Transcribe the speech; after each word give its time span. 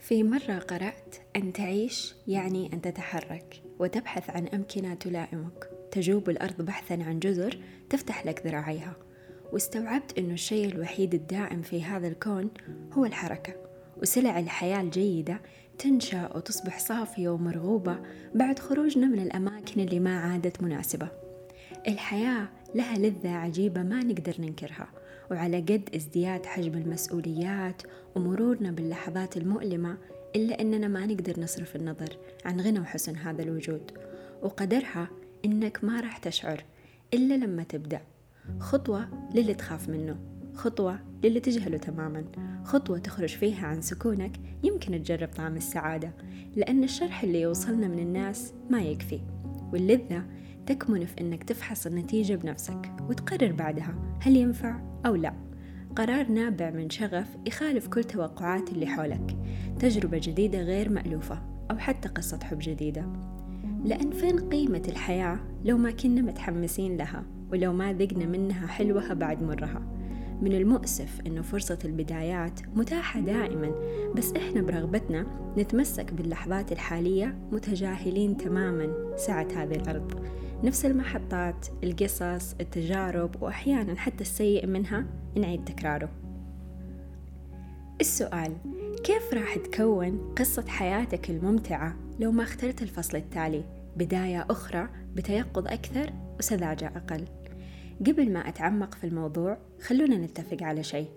في 0.00 0.22
مرة 0.22 0.58
قرأت 0.58 1.16
أن 1.36 1.52
تعيش 1.52 2.14
يعني 2.28 2.72
أن 2.72 2.80
تتحرك 2.80 3.62
وتبحث 3.78 4.30
عن 4.30 4.46
أمكنة 4.46 4.94
تلائمك. 4.94 5.70
تجوب 5.92 6.30
الأرض 6.30 6.62
بحثا 6.62 6.94
عن 6.94 7.18
جزر 7.18 7.58
تفتح 7.90 8.26
لك 8.26 8.46
ذراعيها. 8.46 8.96
واستوعبت 9.52 10.18
أنه 10.18 10.32
الشيء 10.34 10.68
الوحيد 10.68 11.14
الدائم 11.14 11.62
في 11.62 11.82
هذا 11.82 12.08
الكون 12.08 12.50
هو 12.92 13.04
الحركة. 13.04 13.54
وسلع 14.02 14.38
الحياة 14.38 14.80
الجيدة 14.80 15.40
تنشأ 15.78 16.36
وتصبح 16.36 16.78
صافية 16.78 17.28
ومرغوبة 17.28 17.98
بعد 18.34 18.58
خروجنا 18.58 19.06
من 19.06 19.18
الأماكن 19.18 19.80
اللي 19.80 20.00
ما 20.00 20.20
عادت 20.20 20.62
مناسبة. 20.62 21.08
الحياة 21.88 22.48
لها 22.74 22.98
لذة 22.98 23.30
عجيبة 23.30 23.82
ما 23.82 24.04
نقدر 24.04 24.34
ننكرها. 24.38 24.88
وعلى 25.30 25.60
قد 25.60 25.88
ازدياد 25.94 26.46
حجم 26.46 26.74
المسؤوليات 26.74 27.82
ومرورنا 28.16 28.70
باللحظات 28.70 29.36
المؤلمة 29.36 29.98
إلا 30.36 30.60
أننا 30.60 30.88
ما 30.88 31.06
نقدر 31.06 31.40
نصرف 31.40 31.76
النظر 31.76 32.16
عن 32.44 32.60
غنى 32.60 32.80
وحسن 32.80 33.16
هذا 33.16 33.42
الوجود. 33.42 33.90
وقدرها 34.42 35.08
إنك 35.44 35.84
ما 35.84 36.00
راح 36.00 36.18
تشعر 36.18 36.64
إلا 37.14 37.34
لما 37.34 37.62
تبدأ. 37.62 38.00
خطوة 38.58 39.08
للي 39.34 39.54
تخاف 39.54 39.88
منه. 39.88 40.18
خطوة 40.54 40.98
للي 41.24 41.40
تجهله 41.40 41.76
تماما. 41.78 42.24
خطوة 42.64 42.98
تخرج 42.98 43.28
فيها 43.28 43.66
عن 43.66 43.80
سكونك 43.80 44.36
يمكن 44.62 45.02
تجرب 45.02 45.28
طعم 45.28 45.56
السعادة 45.56 46.12
لأن 46.56 46.84
الشرح 46.84 47.22
اللي 47.22 47.40
يوصلنا 47.40 47.88
من 47.88 47.98
الناس 47.98 48.52
ما 48.70 48.82
يكفي. 48.82 49.20
واللذة 49.72 50.24
تكمن 50.70 51.06
في 51.06 51.20
أنك 51.20 51.44
تفحص 51.44 51.86
النتيجة 51.86 52.34
بنفسك 52.34 52.92
وتقرر 53.08 53.52
بعدها 53.52 53.94
هل 54.20 54.36
ينفع 54.36 54.80
أو 55.06 55.14
لا. 55.14 55.34
قرار 55.96 56.28
نابع 56.28 56.70
من 56.70 56.90
شغف 56.90 57.26
يخالف 57.46 57.88
كل 57.88 58.04
توقعات 58.04 58.70
اللي 58.72 58.86
حولك 58.86 59.36
تجربة 59.78 60.20
جديدة 60.22 60.62
غير 60.62 60.88
مألوفة 60.88 61.42
أو 61.70 61.78
حتى 61.78 62.08
قصة 62.08 62.38
حب 62.42 62.58
جديدة. 62.60 63.06
لأن 63.84 64.10
فين 64.10 64.38
قيمة 64.38 64.82
الحياة 64.88 65.38
لو 65.64 65.78
ما 65.78 65.90
كنا 65.90 66.22
متحمسين 66.22 66.96
لها 66.96 67.24
ولو 67.52 67.72
ما 67.72 67.92
ذقنا 67.92 68.26
منها 68.26 68.66
حلوها 68.66 69.14
بعد 69.14 69.42
مرها؟ 69.42 69.82
من 70.42 70.52
المؤسف 70.52 71.20
أنه 71.26 71.42
فرصة 71.42 71.78
البدايات 71.84 72.60
متاحة 72.74 73.20
دائما 73.20 73.74
بس 74.16 74.32
إحنا 74.32 74.62
برغبتنا 74.62 75.26
نتمسك 75.58 76.12
باللحظات 76.12 76.72
الحالية 76.72 77.38
متجاهلين 77.52 78.36
تماما 78.36 79.16
سعة 79.16 79.48
هذه 79.54 79.74
الأرض. 79.74 80.24
نفس 80.64 80.86
المحطات 80.86 81.66
القصص 81.84 82.54
التجارب 82.60 83.42
وأحيانا 83.42 83.94
حتى 83.96 84.20
السيء 84.20 84.66
منها 84.66 85.06
نعيد 85.36 85.64
تكراره. 85.64 86.10
السؤال 88.00 88.56
كيف 89.04 89.34
راح 89.34 89.58
تكون 89.58 90.34
قصة 90.38 90.64
حياتك 90.68 91.30
الممتعة 91.30 91.96
لو 92.20 92.32
ما 92.32 92.42
اخترت 92.42 92.82
الفصل 92.82 93.16
التالي؟ 93.16 93.64
بداية 93.96 94.46
أخرى 94.50 94.88
بتيقظ 95.14 95.66
أكثر 95.66 96.12
وسذاجة 96.38 96.86
أقل. 96.96 97.24
قبل 98.06 98.32
ما 98.32 98.48
أتعمق 98.48 98.94
في 98.94 99.04
الموضوع 99.04 99.58
خلونا 99.82 100.16
نتفق 100.16 100.62
على 100.62 100.82
شيء. 100.82 101.08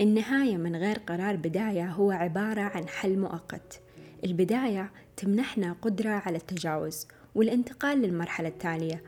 النهاية 0.00 0.56
من 0.56 0.76
غير 0.76 0.98
قرار 0.98 1.36
بداية 1.36 1.90
هو 1.90 2.10
عبارة 2.10 2.60
عن 2.60 2.88
حل 2.88 3.18
مؤقت. 3.18 3.80
البداية 4.24 4.90
تمنحنا 5.16 5.76
قدرة 5.82 6.10
على 6.10 6.36
التجاوز 6.36 7.08
والانتقال 7.38 7.98
للمرحلة 7.98 8.48
التالية. 8.48 9.02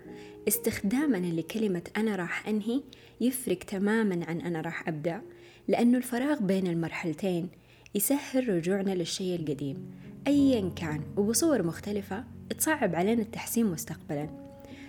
استخدامنا 0.48 1.26
لكلمة 1.26 1.82
أنا 1.96 2.16
راح 2.16 2.48
أنهي 2.48 2.82
يفرق 3.20 3.58
تماما 3.58 4.24
عن 4.28 4.40
أنا 4.40 4.60
راح 4.60 4.88
أبدأ 4.88 5.22
لأنه 5.68 5.98
الفراغ 5.98 6.42
بين 6.42 6.66
المرحلتين 6.66 7.48
يسهل 7.94 8.48
رجوعنا 8.48 8.90
للشيء 8.90 9.40
القديم. 9.40 9.90
أيا 10.26 10.70
كان 10.76 11.00
وبصور 11.16 11.62
مختلفة 11.62 12.24
تصعب 12.58 12.94
علينا 12.94 13.22
التحسين 13.22 13.66
مستقبلا. 13.66 14.28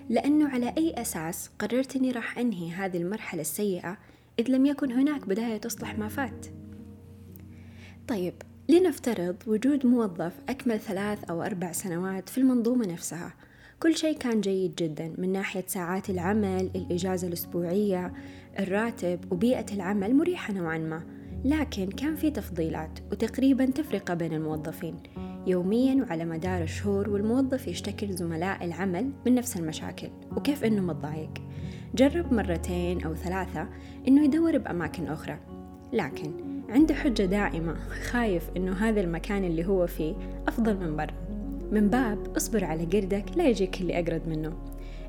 لأنه 0.09 0.49
على 0.49 0.73
أي 0.77 0.93
أساس 1.01 1.49
قررت 1.59 1.95
أني 1.95 2.11
راح 2.11 2.37
أنهي 2.37 2.71
هذه 2.71 2.97
المرحلة 2.97 3.41
السيئة 3.41 3.97
إذ 4.39 4.51
لم 4.51 4.65
يكن 4.65 4.91
هناك 4.91 5.27
بداية 5.27 5.57
تصلح 5.57 5.97
ما 5.97 6.07
فات؟ 6.07 6.45
طيب 8.07 8.33
لنفترض 8.71 9.35
وجود 9.47 9.85
موظف 9.85 10.33
أكمل 10.49 10.79
ثلاث 10.79 11.23
أو 11.29 11.43
أربع 11.43 11.71
سنوات 11.71 12.29
في 12.29 12.37
المنظومة 12.37 12.87
نفسها. 12.87 13.33
كل 13.79 13.95
شيء 13.95 14.17
كان 14.17 14.41
جيد 14.41 14.75
جدا 14.75 15.13
من 15.17 15.31
ناحية 15.31 15.63
ساعات 15.67 16.09
العمل 16.09 16.69
الإجازة 16.75 17.27
الأسبوعية 17.27 18.13
الراتب 18.59 19.19
وبيئة 19.31 19.65
العمل 19.73 20.15
مريحة 20.15 20.53
نوعا 20.53 20.77
ما. 20.77 21.03
لكن 21.45 21.89
كان 21.89 22.15
في 22.15 22.31
تفضيلات 22.31 22.99
وتقريبا 23.11 23.65
تفرقة 23.65 24.13
بين 24.13 24.33
الموظفين. 24.33 24.95
يوميا 25.47 25.95
وعلى 26.03 26.25
مدار 26.25 26.63
الشهور 26.63 27.09
والموظف 27.09 27.67
يشتكي 27.67 28.05
لزملاء 28.05 28.65
العمل 28.65 29.11
من 29.25 29.35
نفس 29.35 29.57
المشاكل. 29.57 30.09
وكيف 30.37 30.63
إنه 30.63 30.81
متضايق؟ 30.81 31.33
جرب 31.95 32.33
مرتين 32.33 33.03
أو 33.03 33.15
ثلاثة 33.15 33.67
إنه 34.07 34.23
يدور 34.23 34.57
بأماكن 34.57 35.07
أخرى. 35.07 35.39
لكن 35.93 36.50
عنده 36.71 36.95
حجة 36.95 37.23
دائمة 37.23 37.75
خايف 38.11 38.49
إنه 38.57 38.73
هذا 38.73 39.01
المكان 39.01 39.43
اللي 39.43 39.67
هو 39.67 39.87
فيه 39.87 40.15
أفضل 40.47 40.77
من 40.77 40.95
برا. 40.95 41.13
من 41.71 41.89
باب 41.89 42.37
اصبر 42.37 42.63
على 42.63 42.85
قردك 42.85 43.25
لا 43.35 43.47
يجيك 43.47 43.81
اللي 43.81 43.99
اقرد 43.99 44.27
منه. 44.27 44.53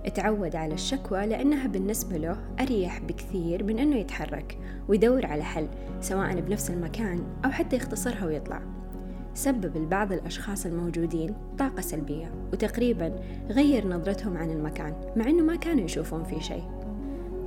اتعود 0.04 0.56
على 0.56 0.74
الشكوى 0.74 1.26
لأنها 1.26 1.66
بالنسبة 1.66 2.16
له 2.16 2.36
أريح 2.60 3.00
بكثير 3.00 3.64
من 3.64 3.78
أنه 3.78 3.96
يتحرك 3.96 4.58
ويدور 4.88 5.26
على 5.26 5.42
حل 5.42 5.68
سواء 6.00 6.40
بنفس 6.40 6.70
المكان 6.70 7.24
أو 7.44 7.50
حتى 7.50 7.76
يختصرها 7.76 8.26
ويطلع. 8.26 8.62
سبب 9.34 9.76
لبعض 9.76 10.12
الأشخاص 10.12 10.66
الموجودين 10.66 11.34
طاقة 11.58 11.80
سلبية 11.80 12.32
وتقريبا 12.52 13.16
غير 13.50 13.88
نظرتهم 13.88 14.36
عن 14.36 14.50
المكان 14.50 14.94
مع 15.16 15.28
أنه 15.28 15.42
ما 15.42 15.56
كانوا 15.56 15.84
يشوفون 15.84 16.24
فيه 16.24 16.40
شيء. 16.40 16.64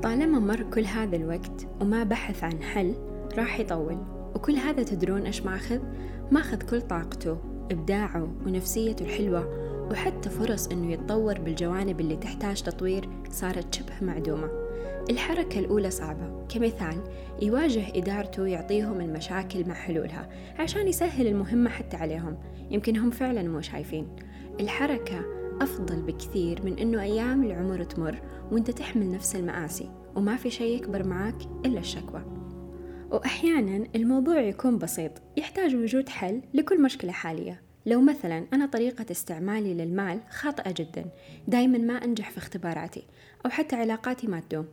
طالما 0.04 0.40
مر 0.40 0.64
كل 0.74 0.86
هذا 0.86 1.16
الوقت 1.16 1.68
وما 1.82 2.04
بحث 2.04 2.44
عن 2.44 2.62
حل 2.62 2.96
راح 3.38 3.60
يطول. 3.60 3.98
وكل 4.36 4.56
هذا 4.56 4.84
تدرون 4.84 5.26
إيش 5.26 5.42
ماخذ؟ 5.42 5.80
ماخذ 6.32 6.58
كل 6.58 6.82
طاقته 6.82 7.38
إبداعه 7.72 8.36
ونفسيته 8.46 9.06
الحلوة 9.06 9.66
وحتى 9.92 10.30
فرص 10.30 10.68
إنه 10.68 10.92
يتطور 10.92 11.40
بالجوانب 11.40 12.00
اللي 12.00 12.16
تحتاج 12.16 12.62
تطوير 12.62 13.10
صارت 13.30 13.76
شبه 13.76 13.94
معدومة. 14.02 14.50
الحركة 15.10 15.60
الأولى 15.60 15.90
صعبة. 15.90 16.46
كمثال 16.50 17.04
يواجه 17.42 17.84
إدارته 17.96 18.48
يعطيهم 18.48 19.02
المشاكل 19.02 19.68
مع 19.68 19.74
حلولها 19.74 20.30
عشان 20.60 20.88
يسهل 20.88 21.28
المهمة 21.28 21.70
حتى 21.70 21.98
عليهم. 21.98 22.38
يمكن 22.72 22.98
هم 22.98 23.12
فعلا 23.12 23.44
مو 23.44 23.62
شايفين. 23.62 24.08
الحركة 24.60 25.26
أفضل 25.62 26.02
بكثير 26.02 26.66
من 26.66 26.80
إنه 26.80 27.02
أيام 27.02 27.44
العمر 27.44 27.84
تمر 27.84 28.22
وإنت 28.52 28.72
تحمل 28.72 29.12
نفس 29.12 29.36
المآسي 29.36 29.92
وما 30.16 30.36
في 30.36 30.50
شيء 30.50 30.76
يكبر 30.76 31.08
معاك 31.08 31.36
إلا 31.66 31.80
الشكوى. 31.80 32.45
وأحيانا 33.12 33.88
الموضوع 33.96 34.42
يكون 34.42 34.78
بسيط 34.78 35.12
يحتاج 35.38 35.76
وجود 35.76 36.10
حل 36.10 36.42
لكل 36.54 36.82
مشكلة 36.82 37.12
حالية. 37.12 37.62
لو 37.86 38.02
مثلا 38.02 38.46
أنا 38.54 38.66
طريقة 38.66 39.06
استعمالي 39.12 39.74
للمال 39.74 40.20
خاطئة 40.30 40.72
جدا 40.78 41.06
دايما 41.48 41.78
ما 41.78 41.94
أنجح 41.94 42.32
في 42.32 42.38
اختباراتي 42.38 43.04
أو 43.46 43.50
حتى 43.50 43.76
علاقاتي 43.76 44.28
ما 44.28 44.40
تدوم. 44.40 44.66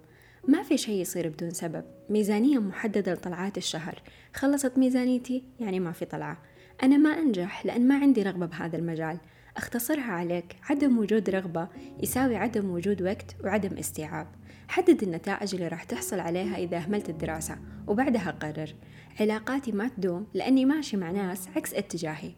ما 0.48 0.62
في 0.62 0.78
شيء 0.78 1.00
يصير 1.00 1.28
بدون 1.28 1.50
سبب. 1.50 1.84
ميزانية 2.10 2.58
محددة 2.58 3.14
لطلعات 3.14 3.58
الشهر. 3.58 4.02
خلصت 4.34 4.78
ميزانيتي 4.78 5.44
يعني 5.60 5.80
ما 5.80 5.92
في 5.92 6.04
طلعة. 6.04 6.38
أنا 6.82 6.96
ما 6.96 7.10
أنجح 7.10 7.66
لأن 7.66 7.88
ما 7.88 7.94
عندي 7.98 8.22
رغبة 8.22 8.46
بهذا 8.46 8.76
المجال. 8.76 9.18
أختصرها 9.56 10.12
عليك 10.12 10.56
عدم 10.70 10.98
وجود 10.98 11.30
رغبة 11.30 11.68
يساوي 12.02 12.36
عدم 12.36 12.70
وجود 12.70 13.02
وقت 13.02 13.36
وعدم 13.44 13.76
استيعاب. 13.76 14.26
حدد 14.68 15.02
النتائج 15.02 15.54
اللي 15.54 15.68
راح 15.68 15.84
تحصل 15.84 16.20
عليها 16.20 16.56
إذا 16.56 16.76
أهملت 16.76 17.08
الدراسة 17.08 17.58
وبعدها 17.86 18.30
قرر. 18.30 18.74
علاقاتي 19.20 19.72
ما 19.72 19.88
تدوم 19.88 20.26
لأني 20.34 20.64
ماشي 20.64 20.96
مع 20.96 21.10
ناس 21.10 21.48
عكس 21.56 21.74
اتجاهي. 21.74 22.32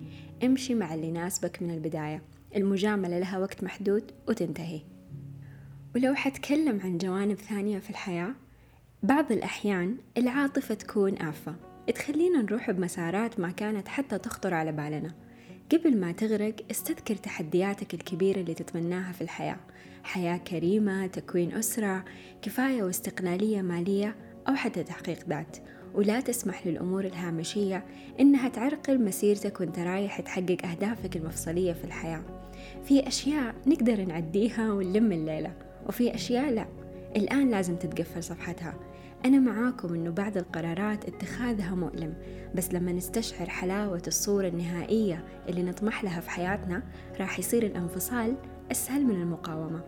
امشي 0.45 0.75
مع 0.75 0.95
اللي 0.95 1.07
يناسبك 1.07 1.63
من 1.63 1.71
البداية. 1.71 2.23
المجاملة 2.57 3.19
لها 3.19 3.39
وقت 3.39 3.65
محدود 3.65 4.13
وتنتهي. 4.29 4.81
ولو 5.95 6.15
حتكلم 6.15 6.81
عن 6.85 6.99
جوانب 6.99 7.37
ثانية 7.37 7.79
في 7.79 7.91
الحياة 7.91 8.35
بعض 9.03 9.33
الأحيان 9.33 9.97
العاطفة 10.19 10.75
تكون 10.75 11.19
آفة. 11.19 11.55
تخلينا 11.95 12.43
نروح 12.43 12.71
بمسارات 12.71 13.41
ما 13.41 13.51
كانت 13.51 13.89
حتى 13.89 14.19
تخطر 14.19 14.55
على 14.55 14.73
بالنا. 14.73 15.15
قبل 15.73 15.97
ما 15.97 16.13
تغرق 16.13 16.55
استذكر 16.71 17.15
تحدياتك 17.15 17.95
الكبيرة 17.95 18.41
اللي 18.41 18.55
تتمناها 18.55 19.13
في 19.13 19.21
الحياة. 19.21 19.57
حياة 20.05 20.37
كريمة 20.37 21.07
تكوين 21.07 21.53
أسرة 21.55 22.05
كفاية 22.43 22.83
واستقلالية 22.83 23.63
مالية 23.63 24.17
أو 24.49 24.55
حتى 24.55 24.83
تحقيق 24.83 25.29
ذات. 25.29 25.57
ولا 25.95 26.21
تسمح 26.21 26.67
للأمور 26.67 27.05
الهامشية 27.05 27.85
إنها 28.21 28.49
تعرقل 28.49 29.05
مسيرتك 29.05 29.61
وأنت 29.61 29.79
رايح 29.79 30.21
تحقق 30.21 30.67
أهدافك 30.67 31.17
المفصلية 31.17 31.73
في 31.73 31.85
الحياة. 31.85 32.23
في 32.85 33.09
أشياء 33.09 33.55
نقدر 33.67 34.05
نعديها 34.05 34.73
ونلم 34.73 35.13
الليلة 35.13 35.53
وفي 35.87 36.15
أشياء 36.15 36.51
لا. 36.51 36.67
الآن 37.17 37.51
لازم 37.51 37.77
تتقفل 37.77 38.25
صفحتها. 38.25 38.75
أنا 39.25 39.39
معاكم 39.39 39.95
أنه 39.95 40.11
بعض 40.11 40.37
القرارات 40.37 41.05
اتخاذها 41.05 41.75
مؤلم 41.75 42.15
بس 42.55 42.75
لما 42.75 42.93
نستشعر 42.93 43.49
حلاوة 43.49 44.03
الصورة 44.07 44.49
النهائية 44.49 45.25
اللي 45.49 45.63
نطمح 45.63 46.05
لها 46.05 46.21
في 46.21 46.31
حياتنا 46.31 46.83
راح 47.21 47.39
يصير 47.39 47.63
الانفصال 47.63 48.35
أسهل 48.71 49.05
من 49.05 49.23
المقاومة. 49.23 49.81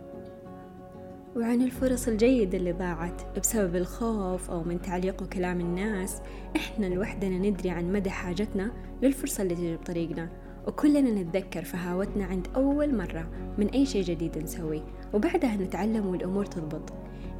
وعن 1.35 1.61
الفرص 1.61 2.07
الجيدة 2.07 2.57
اللي 2.57 2.71
ضاعت 2.71 3.39
بسبب 3.39 3.75
الخوف 3.75 4.51
أو 4.51 4.63
من 4.63 4.81
تعليق 4.81 5.23
كلام 5.23 5.59
الناس 5.61 6.21
إحنا 6.55 6.85
لوحدنا 6.85 7.37
ندري 7.49 7.69
عن 7.69 7.91
مدى 7.91 8.09
حاجتنا 8.09 8.71
للفرصة 9.01 9.43
اللي 9.43 9.55
تجي 9.55 9.75
بطريقنا 9.75 10.29
وكلنا 10.67 11.21
نتذكر 11.21 11.63
فهاوتنا 11.63 12.25
عند 12.25 12.47
أول 12.55 12.97
مرة 12.97 13.29
من 13.57 13.67
أي 13.67 13.85
شيء 13.85 14.03
جديد 14.03 14.37
نسويه 14.37 14.83
وبعدها 15.13 15.55
نتعلم 15.55 16.05
والأمور 16.05 16.45
تضبط. 16.45 16.93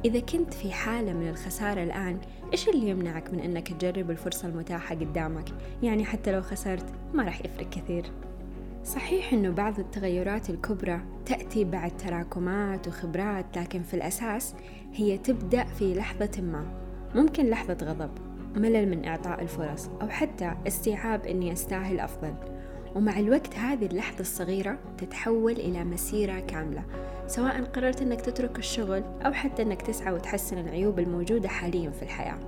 إذا 0.04 0.20
كنت 0.20 0.54
في 0.54 0.72
حالة 0.72 1.12
من 1.12 1.28
الخسارة 1.28 1.82
الآن 1.82 2.18
إيش 2.52 2.68
اللي 2.68 2.88
يمنعك 2.88 3.32
من 3.32 3.40
أنك 3.40 3.72
تجرب 3.72 4.10
الفرصة 4.10 4.48
المتاحة 4.48 4.94
قدامك؟ 4.94 5.48
يعني 5.82 6.04
حتى 6.04 6.32
لو 6.32 6.42
خسرت 6.42 6.84
ما 7.14 7.24
راح 7.24 7.40
يفرق 7.44 7.68
كثير. 7.70 8.04
صحيح 8.84 9.32
أنه 9.32 9.50
بعض 9.50 9.78
التغيرات 9.78 10.50
الكبرى 10.50 11.00
تأتي 11.26 11.64
بعد 11.64 11.96
تراكمات 11.96 12.88
وخبرات 12.88 13.58
لكن 13.58 13.82
في 13.82 13.94
الأساس 13.94 14.54
هي 14.94 15.18
تبدأ 15.18 15.64
في 15.64 15.94
لحظة 15.94 16.42
ما. 16.42 16.64
ممكن 17.14 17.50
لحظة 17.50 17.76
غضب 17.82 18.10
ملل 18.56 18.88
من 18.88 19.04
إعطاء 19.04 19.42
الفرص 19.42 19.88
أو 20.02 20.08
حتى 20.08 20.54
استيعاب 20.66 21.26
أني 21.26 21.52
أستاهل 21.52 22.00
أفضل. 22.00 22.34
ومع 22.94 23.18
الوقت 23.18 23.54
هذه 23.54 23.86
اللحظة 23.86 24.20
الصغيرة 24.20 24.78
تتحول 24.98 25.52
إلى 25.52 25.84
مسيرة 25.84 26.40
كاملة 26.40 26.82
سواء 27.26 27.64
قررت 27.64 28.02
أنك 28.02 28.20
تترك 28.20 28.58
الشغل 28.58 29.02
أو 29.26 29.32
حتى 29.32 29.62
أنك 29.62 29.82
تسعى 29.82 30.12
وتحسن 30.12 30.58
العيوب 30.58 30.98
الموجودة 30.98 31.48
حاليا 31.48 31.90
في 31.90 32.02
الحياة. 32.02 32.38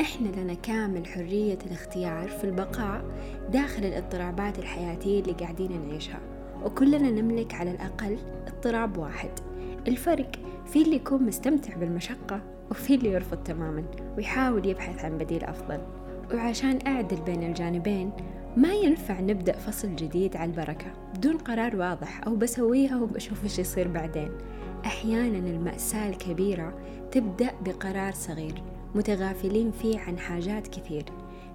إحنا 0.00 0.28
لنا 0.28 0.54
كامل 0.54 1.06
حرية 1.06 1.58
الاختيار 1.66 2.28
في 2.28 2.44
البقاء 2.44 3.04
داخل 3.50 3.84
الاضطرابات 3.84 4.58
الحياتية 4.58 5.20
اللي 5.20 5.32
قاعدين 5.32 5.88
نعيشها 5.88 6.20
وكلنا 6.64 7.10
نملك 7.10 7.54
على 7.54 7.70
الأقل 7.70 8.18
اضطراب 8.46 8.98
واحد. 8.98 9.30
الفرق 9.88 10.30
في 10.66 10.82
اللي 10.82 10.96
يكون 10.96 11.22
مستمتع 11.22 11.76
بالمشقة 11.76 12.40
وفي 12.70 12.94
اللي 12.94 13.12
يرفض 13.12 13.36
تماما 13.36 13.84
ويحاول 14.16 14.66
يبحث 14.66 15.04
عن 15.04 15.18
بديل 15.18 15.44
أفضل. 15.44 15.80
وعشان 16.34 16.78
أعدل 16.86 17.20
بين 17.20 17.42
الجانبين 17.42 18.10
ما 18.56 18.72
ينفع 18.72 19.20
نبدأ 19.20 19.52
فصل 19.52 19.96
جديد 19.96 20.36
على 20.36 20.50
البركة 20.50 20.86
بدون 21.14 21.38
قرار 21.38 21.76
واضح 21.76 22.26
أو 22.26 22.36
بسويها 22.36 23.00
وبشوف 23.00 23.44
إيش 23.44 23.58
يصير 23.58 23.88
بعدين. 23.88 24.30
أحيانا 24.84 25.38
المأساة 25.38 26.08
الكبيرة 26.08 26.78
تبدأ 27.12 27.50
بقرار 27.64 28.12
صغير 28.12 28.62
متغافلين 28.94 29.70
فيه 29.70 29.98
عن 29.98 30.18
حاجات 30.18 30.66
كثير. 30.66 31.04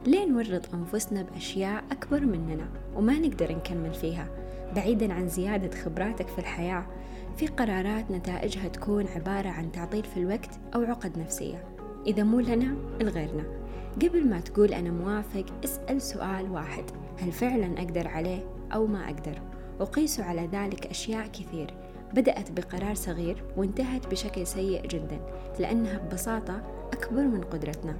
ليه 0.07 0.25
نورط 0.25 0.73
أنفسنا 0.73 1.21
بأشياء 1.21 1.83
أكبر 1.91 2.19
مننا 2.19 2.67
وما 2.95 3.19
نقدر 3.19 3.51
نكمل 3.51 3.93
فيها. 3.93 4.27
بعيدا 4.75 5.13
عن 5.13 5.27
زيادة 5.27 5.77
خبراتك 5.77 6.27
في 6.27 6.39
الحياة 6.39 6.85
في 7.37 7.47
قرارات 7.47 8.11
نتائجها 8.11 8.67
تكون 8.67 9.07
عبارة 9.07 9.49
عن 9.49 9.71
تعطيل 9.71 10.03
في 10.03 10.17
الوقت 10.17 10.59
أو 10.75 10.81
عقد 10.81 11.17
نفسية. 11.19 11.74
إذا 12.07 12.23
مو 12.23 12.39
لنا 12.39 12.75
لغيرنا. 13.01 13.43
قبل 13.95 14.27
ما 14.27 14.39
تقول 14.39 14.73
أنا 14.73 14.91
موافق 14.91 15.45
اسأل 15.63 16.01
سؤال 16.01 16.51
واحد. 16.51 16.83
هل 17.19 17.31
فعلا 17.31 17.81
أقدر 17.81 18.07
عليه 18.07 18.47
أو 18.73 18.87
ما 18.87 19.05
أقدر؟ 19.05 19.41
وقيسوا 19.79 20.23
على 20.23 20.49
ذلك 20.51 20.85
أشياء 20.85 21.27
كثير. 21.27 21.73
بدأت 22.13 22.51
بقرار 22.51 22.95
صغير 22.95 23.43
وانتهت 23.57 24.07
بشكل 24.07 24.47
سيء 24.47 24.87
جدا 24.87 25.19
لأنها 25.59 25.97
ببساطة 25.97 26.61
أكبر 26.93 27.23
من 27.23 27.41
قدرتنا. 27.41 27.97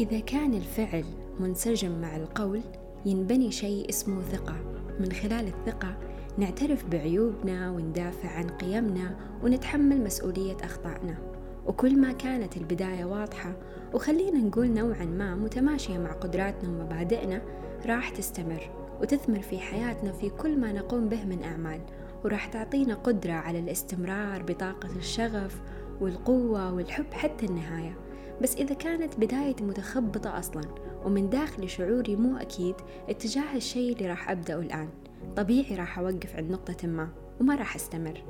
إذا 0.00 0.20
كان 0.20 0.54
الفعل 0.54 1.04
منسجم 1.40 2.00
مع 2.00 2.16
القول 2.16 2.60
ينبني 3.06 3.50
شيء 3.50 3.88
اسمه 3.88 4.20
ثقة. 4.20 4.56
من 5.00 5.12
خلال 5.12 5.46
الثقة 5.46 5.96
نعترف 6.38 6.84
بعيوبنا 6.84 7.70
وندافع 7.70 8.28
عن 8.28 8.48
قيمنا 8.48 9.16
ونتحمل 9.44 10.04
مسؤولية 10.04 10.56
أخطائنا. 10.64 11.31
وكل 11.66 11.98
ما 11.98 12.12
كانت 12.12 12.56
البداية 12.56 13.04
واضحة 13.04 13.52
وخلينا 13.94 14.38
نقول 14.38 14.70
نوعا 14.70 15.04
ما 15.04 15.34
متماشية 15.34 15.98
مع 15.98 16.12
قدراتنا 16.12 16.68
ومبادئنا 16.68 17.42
راح 17.86 18.08
تستمر 18.08 18.70
وتثمر 19.00 19.40
في 19.40 19.58
حياتنا 19.58 20.12
في 20.12 20.30
كل 20.30 20.58
ما 20.58 20.72
نقوم 20.72 21.08
به 21.08 21.24
من 21.24 21.42
أعمال 21.42 21.80
وراح 22.24 22.46
تعطينا 22.46 22.94
قدرة 22.94 23.32
على 23.32 23.58
الاستمرار 23.58 24.42
بطاقة 24.42 24.96
الشغف 24.96 25.60
والقوة 26.00 26.72
والحب 26.72 27.12
حتى 27.12 27.46
النهاية. 27.46 27.96
بس 28.42 28.56
إذا 28.56 28.74
كانت 28.74 29.16
بدايتي 29.16 29.64
متخبطة 29.64 30.38
أصلا 30.38 30.62
ومن 31.04 31.30
داخلي 31.30 31.68
شعوري 31.68 32.16
مو 32.16 32.36
أكيد 32.36 32.74
اتجاه 33.08 33.56
الشيء 33.56 33.92
اللي 33.92 34.08
راح 34.08 34.30
أبدأه 34.30 34.60
الآن 34.60 34.88
طبيعي 35.36 35.76
راح 35.76 35.98
أوقف 35.98 36.36
عند 36.36 36.50
نقطة 36.50 36.88
ما 36.88 37.08
وما 37.40 37.54
راح 37.54 37.74
أستمر. 37.74 38.24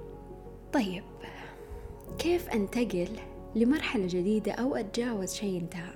طيب 0.72 1.04
كيف 2.18 2.48
أنتقل 2.48 3.08
لمرحلة 3.54 4.06
جديدة 4.06 4.52
أو 4.52 4.76
أتجاوز 4.76 5.34
شيء 5.34 5.60
انتهى؟ 5.60 5.92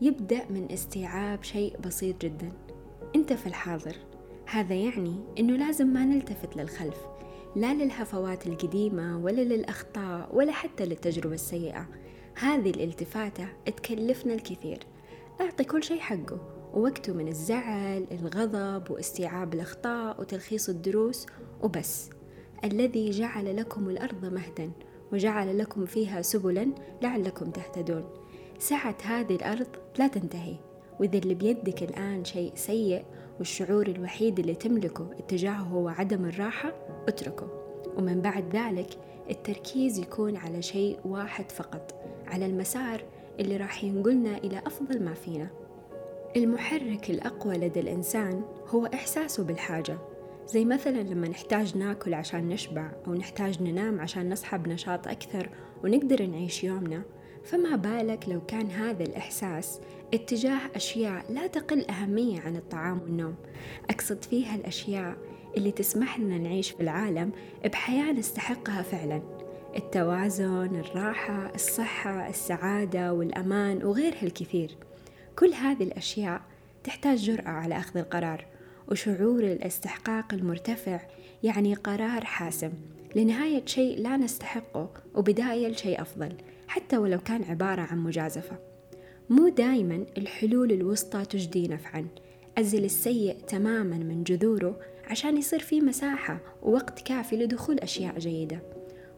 يبدأ 0.00 0.44
من 0.50 0.72
استيعاب 0.72 1.42
شيء 1.42 1.76
بسيط 1.80 2.22
جدا. 2.22 2.52
أنت 3.16 3.32
في 3.32 3.46
الحاضر. 3.46 3.96
هذا 4.46 4.74
يعني 4.74 5.16
أنه 5.38 5.56
لازم 5.56 5.86
ما 5.86 6.04
نلتفت 6.04 6.56
للخلف 6.56 6.96
لا 7.56 7.74
للهفوات 7.74 8.46
القديمة 8.46 9.18
ولا 9.18 9.40
للأخطاء 9.40 10.28
ولا 10.32 10.52
حتى 10.52 10.84
للتجربة 10.84 11.34
السيئة. 11.34 11.88
هذه 12.34 12.70
الالتفاتة 12.70 13.48
تكلفنا 13.66 14.34
الكثير. 14.34 14.78
أعطي 15.40 15.64
كل 15.64 15.82
شيء 15.82 15.98
حقه 15.98 16.38
ووقته 16.74 17.12
من 17.12 17.28
الزعل 17.28 18.06
الغضب 18.12 18.90
واستيعاب 18.90 19.54
الأخطاء 19.54 20.20
وتلخيص 20.20 20.68
الدروس 20.68 21.26
وبس. 21.62 22.10
الذي 22.64 23.10
جعل 23.10 23.56
لكم 23.56 23.88
الأرض 23.88 24.24
مهدا. 24.24 24.70
وجعل 25.12 25.58
لكم 25.58 25.86
فيها 25.86 26.22
سبلا 26.22 26.68
لعلكم 27.02 27.50
تهتدون. 27.50 28.04
سعة 28.58 28.96
هذه 29.04 29.36
الأرض 29.36 29.66
لا 29.98 30.06
تنتهي 30.06 30.56
وإذا 31.00 31.18
اللي 31.18 31.34
بيدك 31.34 31.82
الآن 31.82 32.24
شيء 32.24 32.52
سيء 32.54 33.04
والشعور 33.38 33.86
الوحيد 33.86 34.38
اللي 34.38 34.54
تملكه 34.54 35.10
اتجاهه 35.18 35.62
هو 35.62 35.88
عدم 35.88 36.24
الراحة 36.24 36.72
اتركه. 37.08 37.48
ومن 37.96 38.20
بعد 38.20 38.56
ذلك 38.56 38.98
التركيز 39.30 39.98
يكون 39.98 40.36
على 40.36 40.62
شيء 40.62 40.98
واحد 41.04 41.52
فقط 41.52 41.94
على 42.26 42.46
المسار 42.46 43.04
اللي 43.40 43.56
راح 43.56 43.84
ينقلنا 43.84 44.36
إلى 44.36 44.58
أفضل 44.66 45.02
ما 45.02 45.14
فينا. 45.14 45.48
المحرك 46.36 47.10
الأقوى 47.10 47.54
لدى 47.54 47.80
الإنسان 47.80 48.42
هو 48.68 48.86
إحساسه 48.86 49.44
بالحاجة. 49.44 49.98
زي 50.46 50.64
مثلا 50.64 51.02
لما 51.02 51.28
نحتاج 51.28 51.76
ناكل 51.76 52.14
عشان 52.14 52.48
نشبع 52.48 52.92
أو 53.06 53.14
نحتاج 53.14 53.62
ننام 53.62 54.00
عشان 54.00 54.32
نصحى 54.32 54.58
بنشاط 54.58 55.08
أكثر 55.08 55.48
ونقدر 55.84 56.26
نعيش 56.26 56.64
يومنا 56.64 57.02
فما 57.44 57.76
بالك 57.76 58.28
لو 58.28 58.40
كان 58.46 58.70
هذا 58.70 59.02
الإحساس 59.02 59.80
اتجاه 60.14 60.60
أشياء 60.74 61.32
لا 61.32 61.46
تقل 61.46 61.84
أهمية 61.90 62.40
عن 62.40 62.56
الطعام 62.56 63.00
والنوم. 63.02 63.34
أقصد 63.90 64.24
فيها 64.24 64.54
الأشياء 64.54 65.16
اللي 65.56 65.70
تسمح 65.70 66.20
لنا 66.20 66.38
نعيش 66.38 66.70
في 66.70 66.80
العالم 66.80 67.32
بحياة 67.64 68.12
نستحقها 68.12 68.82
فعلا. 68.82 69.22
التوازن 69.76 70.76
الراحة 70.76 71.54
الصحة 71.54 72.28
السعادة 72.28 73.12
والأمان 73.12 73.84
وغيرها 73.84 74.22
الكثير. 74.22 74.76
كل 75.38 75.52
هذه 75.52 75.82
الأشياء 75.82 76.42
تحتاج 76.84 77.18
جرأة 77.18 77.50
على 77.50 77.78
أخذ 77.78 77.98
القرار. 77.98 78.46
وشعور 78.90 79.42
الاستحقاق 79.42 80.34
المرتفع 80.34 81.00
يعني 81.42 81.74
قرار 81.74 82.24
حاسم. 82.24 82.72
لنهاية 83.16 83.62
شيء 83.66 84.00
لا 84.00 84.16
نستحقه 84.16 84.90
وبداية 85.14 85.68
لشيء 85.68 86.02
أفضل 86.02 86.32
حتى 86.68 86.96
ولو 86.96 87.18
كان 87.18 87.42
عبارة 87.42 87.82
عن 87.82 87.98
مجازفة. 87.98 88.58
مو 89.30 89.48
دايما 89.48 90.06
الحلول 90.18 90.72
الوسطى 90.72 91.24
تجدي 91.24 91.68
نفعا. 91.68 92.06
أزل 92.58 92.84
السيء 92.84 93.36
تماما 93.48 93.96
من 93.96 94.24
جذوره 94.24 94.80
عشان 95.06 95.36
يصير 95.36 95.58
في 95.58 95.80
مساحة 95.80 96.40
ووقت 96.62 97.00
كافي 97.00 97.36
لدخول 97.36 97.78
أشياء 97.78 98.18
جيدة. 98.18 98.62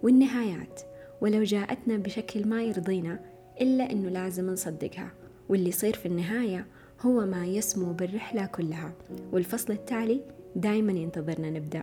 والنهايات 0.03 0.81
ولو 1.21 1.43
جاءتنا 1.43 1.97
بشكل 1.97 2.49
ما 2.49 2.63
يرضينا 2.63 3.21
إلا 3.61 3.93
أنه 3.93 4.09
لازم 4.09 4.51
نصدقها. 4.51 5.13
واللي 5.49 5.69
يصير 5.69 5.95
في 5.95 6.07
النهاية 6.07 6.67
هو 7.03 7.27
ما 7.27 7.47
يسمو 7.47 7.93
بالرحلة 7.93 8.47
كلها 8.47 8.93
والفصل 9.33 9.73
التالي 9.73 10.21
دايما 10.57 10.93
ينتظرنا 10.93 11.51
نبدأ. 11.51 11.83